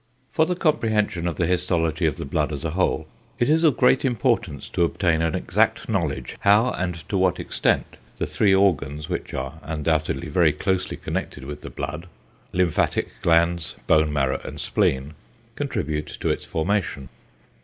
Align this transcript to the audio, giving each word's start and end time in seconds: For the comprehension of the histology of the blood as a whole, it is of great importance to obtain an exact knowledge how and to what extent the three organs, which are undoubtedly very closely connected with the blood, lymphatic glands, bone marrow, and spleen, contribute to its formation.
For 0.31 0.47
the 0.47 0.55
comprehension 0.55 1.27
of 1.27 1.35
the 1.35 1.45
histology 1.45 2.07
of 2.07 2.17
the 2.17 2.25
blood 2.25 2.51
as 2.51 2.65
a 2.65 2.71
whole, 2.71 3.05
it 3.37 3.51
is 3.51 3.63
of 3.63 3.77
great 3.77 4.03
importance 4.03 4.67
to 4.69 4.83
obtain 4.83 5.21
an 5.21 5.35
exact 5.35 5.87
knowledge 5.87 6.37
how 6.39 6.71
and 6.71 7.07
to 7.07 7.19
what 7.19 7.39
extent 7.39 7.97
the 8.17 8.25
three 8.25 8.51
organs, 8.51 9.09
which 9.09 9.31
are 9.35 9.59
undoubtedly 9.61 10.27
very 10.27 10.53
closely 10.53 10.97
connected 10.97 11.43
with 11.45 11.61
the 11.61 11.69
blood, 11.69 12.07
lymphatic 12.51 13.09
glands, 13.21 13.75
bone 13.85 14.11
marrow, 14.11 14.41
and 14.43 14.59
spleen, 14.59 15.13
contribute 15.55 16.07
to 16.07 16.29
its 16.29 16.45
formation. 16.45 17.09